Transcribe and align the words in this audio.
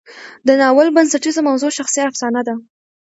د 0.47 0.49
ناول 0.61 0.87
بنسټیزه 0.95 1.41
موضوع 1.49 1.71
شخصي 1.77 2.01
افسانه 2.09 2.41
ده. 2.47 2.55